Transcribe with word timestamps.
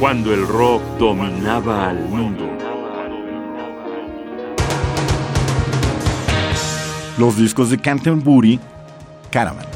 cuando 0.00 0.32
el 0.32 0.48
rock 0.48 0.82
dominaba 0.98 1.90
al 1.90 2.08
mundo. 2.08 2.48
Los 7.18 7.36
discos 7.36 7.68
de 7.68 7.76
Canterbury, 7.76 8.58
Caravan. 9.30 9.66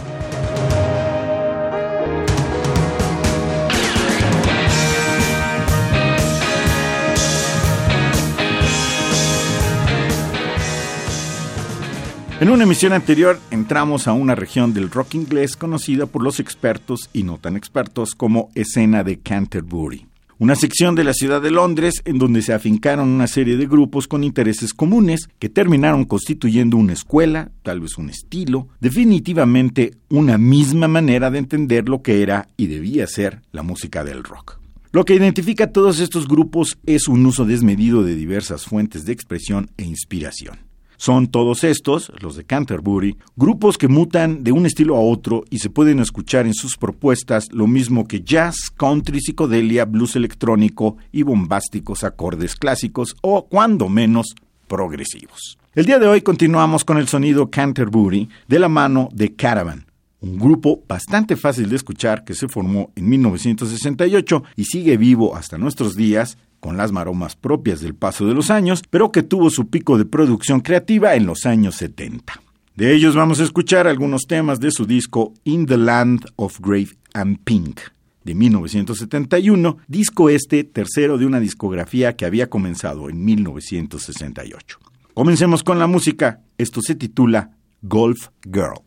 En 12.41 12.49
una 12.49 12.65
emisión 12.65 12.95
anterior 12.95 13.39
entramos 13.51 14.09
a 14.09 14.15
una 14.15 14.35
región 14.35 14.73
del 14.73 14.91
rock 14.91 15.17
inglés 15.17 15.55
conocida 15.55 16.07
por 16.07 16.23
los 16.23 16.41
expertos 16.41 17.11
y 17.13 17.25
no 17.25 17.37
tan 17.37 17.57
expertos 17.57 18.15
como 18.15 18.49
escena 18.55 19.05
de 19.05 19.19
Canterbury. 19.19 20.14
Una 20.39 20.57
sección 20.57 20.97
de 20.97 21.05
la 21.05 21.15
ciudad 21.15 21.41
de 21.41 21.53
Londres 21.53 22.03
en 22.05 22.19
donde 22.19 22.43
se 22.43 22.53
afincaron 22.53 23.09
una 23.09 23.29
serie 23.29 23.57
de 23.57 23.67
grupos 23.67 24.09
con 24.09 24.25
intereses 24.25 24.75
comunes 24.75 25.29
que 25.39 25.49
terminaron 25.49 26.05
constituyendo 26.05 26.77
una 26.77 26.93
escuela, 26.93 27.53
tal 27.63 27.81
vez 27.81 27.99
un 27.99 28.11
estilo, 28.11 28.67
definitivamente 28.81 29.93
una 30.09 30.37
misma 30.37 30.89
manera 30.89 31.31
de 31.31 31.39
entender 31.39 31.89
lo 31.89 32.03
que 32.03 32.23
era 32.23 32.49
y 32.57 32.67
debía 32.67 33.07
ser 33.07 33.43
la 33.53 33.63
música 33.63 34.03
del 34.03 34.25
rock. 34.25 34.59
Lo 34.91 35.05
que 35.05 35.15
identifica 35.15 35.65
a 35.65 35.73
todos 35.73 36.01
estos 36.01 36.27
grupos 36.27 36.79
es 36.85 37.07
un 37.07 37.25
uso 37.27 37.45
desmedido 37.45 38.03
de 38.03 38.17
diversas 38.17 38.65
fuentes 38.65 39.05
de 39.05 39.13
expresión 39.13 39.71
e 39.77 39.85
inspiración. 39.85 40.59
Son 40.97 41.29
todos 41.29 41.65
estos, 41.65 42.13
los 42.21 42.37
de 42.37 42.45
Canterbury, 42.45 43.17
grupos 43.37 43.79
que 43.79 43.89
mutan 43.89 44.45
de 44.45 44.53
un 44.53 44.67
estilo 44.67 44.97
a 44.97 45.01
otro 45.01 45.45
y 45.51 45.59
se 45.59 45.71
pueden 45.71 46.01
escuchar 46.01 46.47
en 46.47 46.55
sus 46.55 46.77
propuestas 46.77 47.49
lo 47.53 47.67
mismo 47.67 48.07
que 48.07 48.23
jazz, 48.23 48.71
country, 48.77 49.21
psicodelia, 49.21 49.85
blues 49.85 50.17
electrónico 50.17 50.97
y 51.13 51.23
bombásticos 51.23 52.05
acordes 52.05 52.57
clásicos 52.57 53.17
o, 53.23 53.47
cuando 53.47 53.89
menos, 53.89 54.35
progresivos. 54.67 55.59
El 55.75 55.87
día 55.87 55.99
de 55.99 56.07
hoy 56.07 56.23
continuamos 56.23 56.85
con 56.85 56.99
el 56.99 57.09
sonido 57.09 57.51
Canterbury 57.51 58.29
de 58.49 58.59
la 58.59 58.69
mano 58.69 59.09
de 59.13 59.35
Caravan, 59.35 59.87
un 60.21 60.39
grupo 60.39 60.83
bastante 60.89 61.37
fácil 61.37 61.69
de 61.69 61.77
escuchar 61.77 62.25
que 62.25 62.35
se 62.35 62.49
formó 62.49 62.91
en 62.97 63.09
1968 63.09 64.43
y 64.57 64.65
sigue 64.65 64.97
vivo 64.97 65.37
hasta 65.37 65.59
nuestros 65.59 65.97
días 65.97 66.39
con 66.65 66.79
las 66.79 66.93
maromas 66.93 67.37
propias 67.37 67.83
del 67.83 67.95
paso 67.95 68.27
de 68.27 68.33
los 68.33 68.51
años, 68.51 68.83
pero 68.89 69.13
que 69.13 69.23
tuvo 69.23 69.51
su 69.51 69.69
pico 69.69 69.99
de 69.99 70.07
producción 70.07 70.61
creativa 70.61 71.15
en 71.15 71.27
los 71.27 71.45
años 71.45 71.75
70. 71.75 72.41
De 72.75 72.95
ellos 72.95 73.15
vamos 73.15 73.39
a 73.39 73.45
escuchar 73.45 73.87
algunos 73.87 74.23
temas 74.23 74.61
de 74.61 74.71
su 74.71 74.87
disco 74.87 75.35
In 75.45 75.67
the 75.67 75.77
Land 75.77 76.25
of 76.37 76.59
Grave 76.61 76.89
and 77.13 77.39
Pink 77.45 77.81
de 78.25 78.35
1971, 78.35 79.77
disco 79.89 80.31
este 80.31 80.65
tercero 80.65 81.19
de 81.19 81.27
una 81.27 81.39
discografía 81.39 82.17
que 82.17 82.25
había 82.25 82.49
comenzado 82.49 83.11
en 83.11 83.23
1968. 83.23 84.79
Comencemos 85.13 85.65
con 85.65 85.79
la 85.79 85.87
música, 85.87 86.41
esto 86.57 86.81
se 86.81 86.95
titula 86.95 87.59
Golf 87.83 88.29
Girl. 88.43 88.81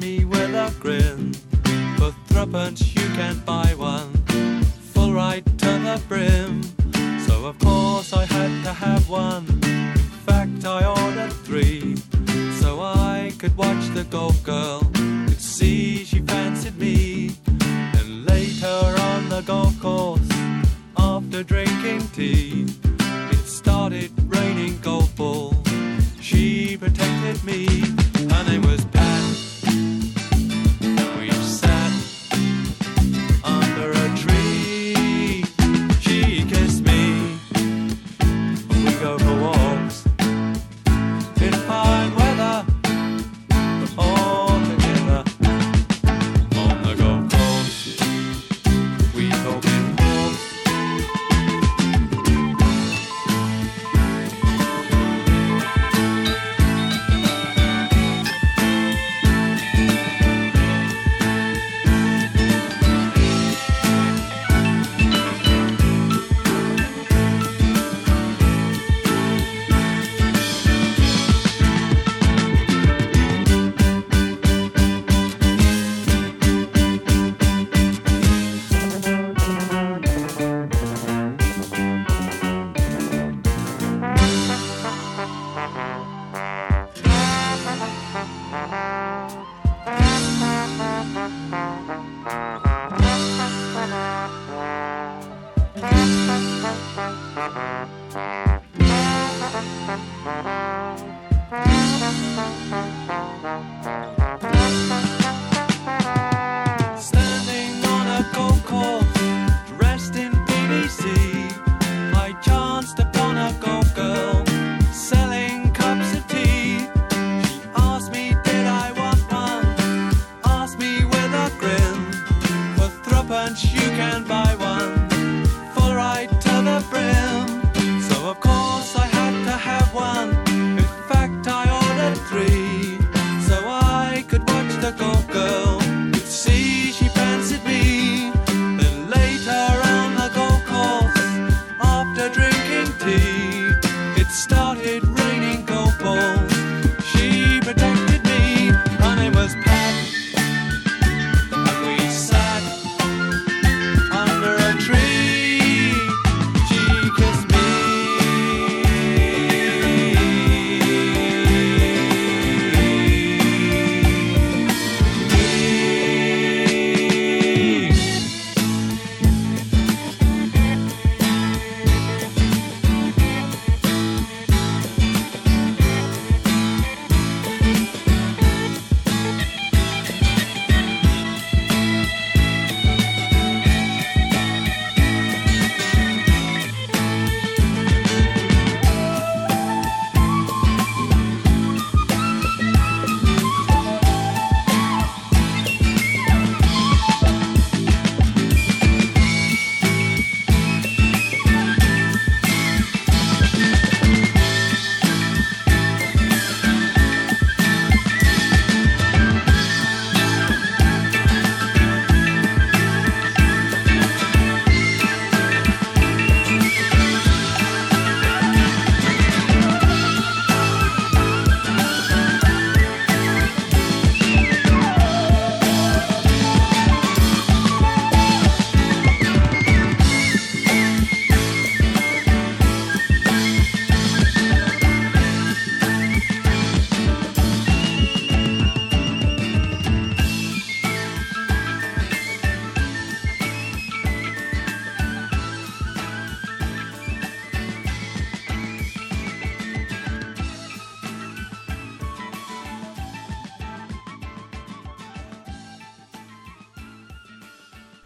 Me 0.00 0.24
with 0.24 0.54
a 0.54 0.72
grin. 0.80 1.34
For 1.98 2.12
threepence 2.28 2.94
you 2.94 3.06
can 3.10 3.38
buy 3.40 3.74
one, 3.76 4.12
full 4.92 5.12
right 5.12 5.44
to 5.44 5.70
the 5.86 6.00
brim. 6.08 6.62
So 7.26 7.44
of 7.46 7.58
course 7.58 8.12
I 8.12 8.24
had 8.24 8.64
to 8.64 8.72
have 8.72 9.08
one. 9.10 9.46
In 9.62 10.10
fact 10.26 10.64
I 10.64 10.86
ordered 10.86 11.32
three, 11.44 11.96
so 12.60 12.80
I 12.80 13.32
could 13.38 13.54
watch 13.56 13.84
the 13.94 14.04
golf 14.04 14.42
girl, 14.42 14.80
could 15.28 15.40
see 15.40 16.04
she 16.04 16.20
fancied 16.20 16.78
me 16.78 17.36
And 17.98 18.26
later 18.26 18.78
on 19.10 19.28
the 19.28 19.42
golf 19.42 19.78
course 19.80 20.28
after 20.96 21.42
drinking 21.42 22.08
tea. 22.08 22.66
It 23.32 23.46
started 23.46 24.10
raining 24.34 24.78
golf 24.80 25.14
balls. 25.16 25.56
She 26.20 26.76
protected 26.78 27.44
me. 27.44 27.99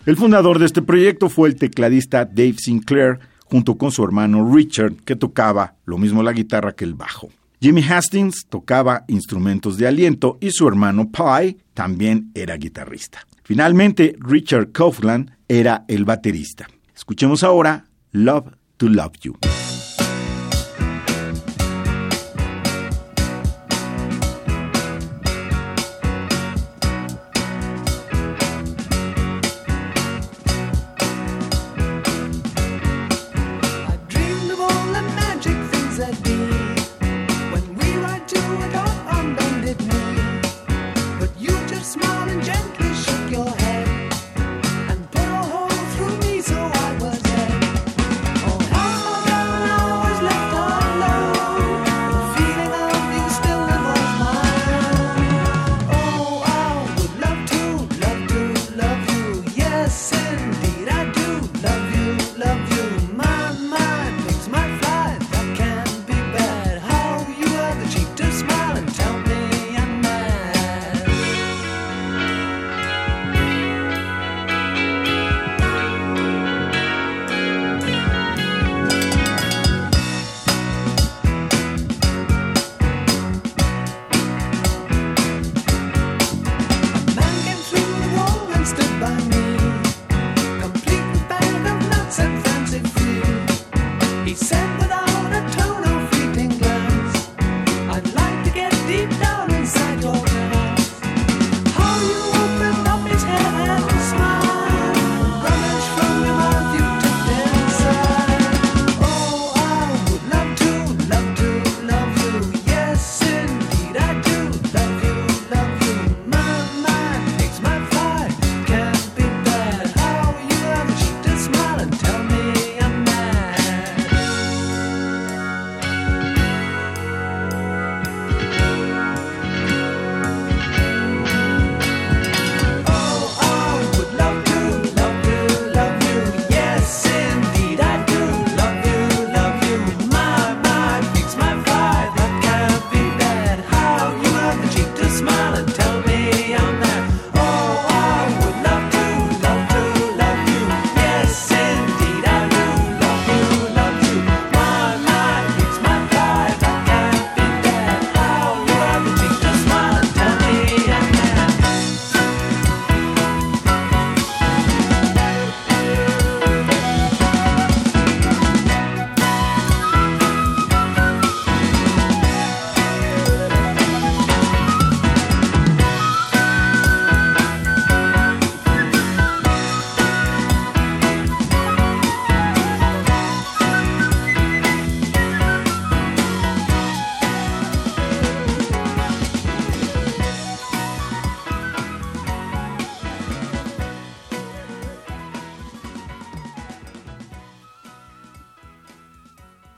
El 0.07 0.17
fundador 0.17 0.59
de 0.59 0.67
este 0.67 0.83
proyecto 0.83 1.31
fue 1.31 1.49
el 1.49 1.57
tecladista 1.57 2.27
Dave 2.27 2.57
Sinclair, 2.59 3.21
junto 3.47 3.77
con 3.77 3.91
su 3.91 4.05
hermano 4.05 4.55
Richard, 4.55 4.97
que 5.05 5.17
tocaba 5.17 5.77
lo 5.87 5.97
mismo 5.97 6.23
la 6.23 6.35
guitarra 6.35 6.75
que 6.75 6.85
el 6.85 6.93
bajo. 6.93 7.31
Jimmy 7.59 7.83
Hastings 7.83 8.47
tocaba 8.51 9.05
instrumentos 9.09 9.79
de 9.79 9.87
aliento 9.87 10.37
y 10.43 10.51
su 10.51 10.69
hermano 10.69 11.11
Pye 11.11 11.57
también 11.73 12.31
era 12.35 12.57
guitarrista. 12.57 13.27
Finalmente, 13.45 14.15
Richard 14.21 14.73
Kaufland 14.73 15.31
era 15.49 15.87
el 15.89 16.05
baterista. 16.05 16.69
Escuchemos 16.95 17.43
ahora 17.43 17.87
Love 18.13 18.53
to 18.77 18.91
Love 18.91 19.15
You. 19.23 19.39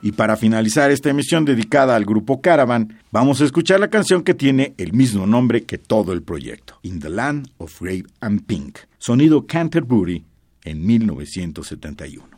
Y 0.07 0.13
para 0.13 0.37
finalizar 0.37 0.89
esta 0.89 1.09
emisión 1.09 1.43
dedicada 1.43 1.93
al 1.93 2.05
grupo 2.05 2.39
Caravan, 2.39 2.97
vamos 3.11 3.41
a 3.41 3.43
escuchar 3.43 3.81
la 3.81 3.89
canción 3.89 4.23
que 4.23 4.33
tiene 4.33 4.73
el 4.77 4.93
mismo 4.93 5.27
nombre 5.27 5.65
que 5.65 5.77
todo 5.77 6.13
el 6.13 6.23
proyecto, 6.23 6.79
In 6.83 7.01
the 7.01 7.09
Land 7.09 7.49
of 7.57 7.81
Rave 7.81 8.05
and 8.21 8.45
Pink, 8.45 8.77
sonido 8.99 9.45
Canterbury 9.45 10.23
en 10.63 10.85
1971. 10.85 12.36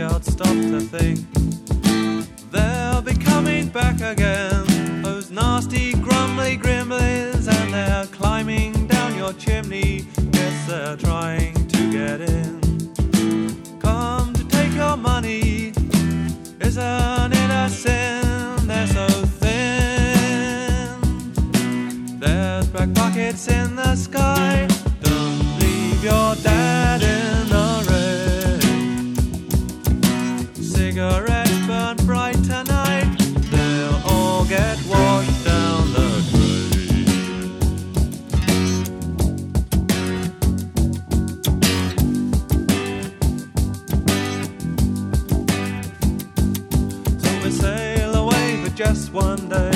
Scouts 0.00 0.32
stop 0.32 0.46
to 0.46 0.80
think 0.80 1.18
they'll 2.50 3.02
be 3.02 3.12
coming 3.22 3.68
back 3.68 4.00
again. 4.00 5.02
Those 5.02 5.30
nasty, 5.30 5.92
grumbly 5.92 6.56
grimblies, 6.56 7.46
and 7.46 7.74
they're 7.74 8.06
climbing 8.06 8.86
down 8.86 9.14
your 9.14 9.34
chimney. 9.34 10.06
Yes, 10.32 10.66
they're 10.66 10.96
trying 10.96 11.52
to 11.68 11.92
get 11.92 12.22
in. 12.22 12.62
Come 13.78 14.32
to 14.32 14.48
take 14.48 14.72
your 14.72 14.96
money, 14.96 15.74
isn't 16.60 17.32
it 17.34 17.50
a 17.50 17.68
sin? 17.68 18.66
They're 18.66 18.86
so 18.86 19.06
thin. 19.42 20.96
There's 22.20 22.66
black 22.68 22.94
pockets 22.94 23.48
in 23.48 23.76
the 23.76 23.94
sky. 23.96 24.09
Just 48.92 49.12
one 49.12 49.48
day 49.48 49.69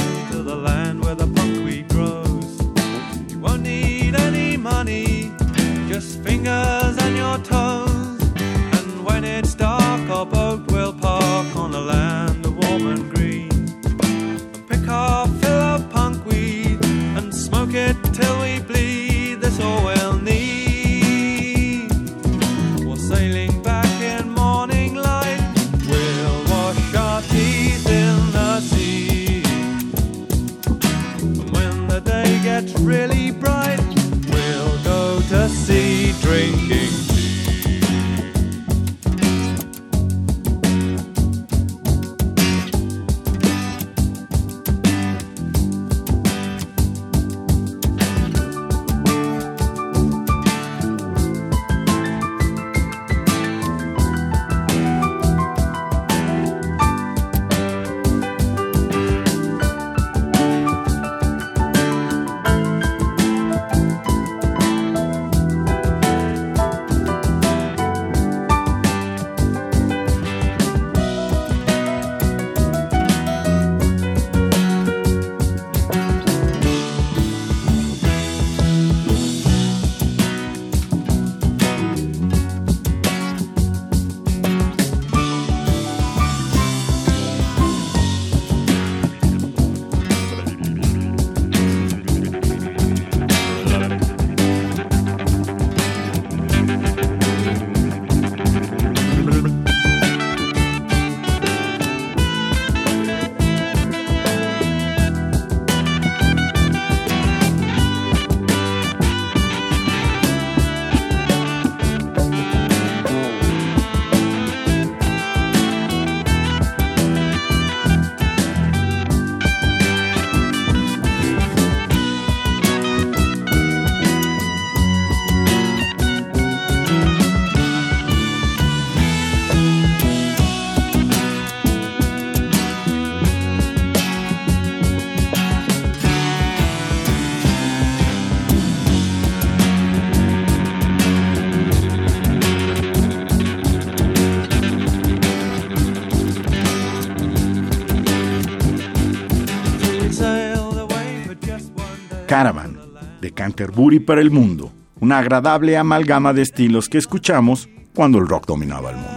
Caravan, 152.35 152.77
de 153.21 153.31
Canterbury 153.31 154.01
para 154.01 154.21
el 154.21 154.33
mundo, 154.33 154.73
una 154.99 155.19
agradable 155.19 155.77
amalgama 155.77 156.33
de 156.33 156.43
estilos 156.43 156.89
que 156.89 156.99
escuchamos 156.99 157.69
cuando 157.95 158.19
el 158.19 158.27
rock 158.27 158.49
dominaba 158.49 158.91
el 158.91 158.97
mundo. 158.97 159.14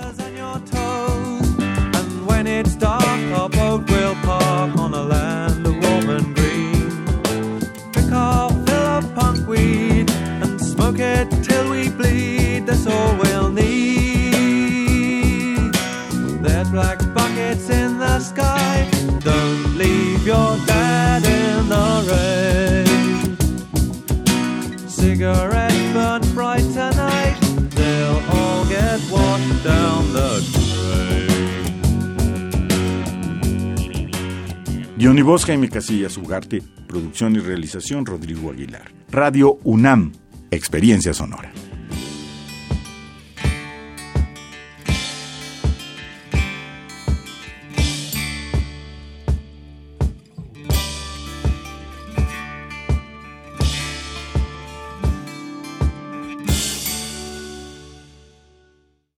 Guión 34.97 35.19
y 35.19 35.21
voz 35.21 35.45
Jaime 35.45 35.69
Casillas 35.69 36.17
Ugarte, 36.17 36.63
producción 36.87 37.35
y 37.35 37.39
realización 37.39 38.03
Rodrigo 38.03 38.49
Aguilar. 38.49 38.91
Radio 39.11 39.59
UNAM, 39.63 40.11
experiencia 40.49 41.13
sonora. 41.13 41.53